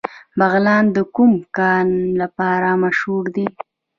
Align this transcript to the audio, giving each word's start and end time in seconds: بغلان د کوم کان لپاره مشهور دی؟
بغلان 0.39 0.85
د 0.95 0.97
کوم 1.15 1.33
کان 1.57 1.87
لپاره 2.21 2.69
مشهور 2.83 3.23
دی؟ 3.35 3.45